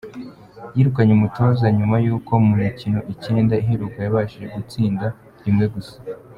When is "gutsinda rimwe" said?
4.55-5.65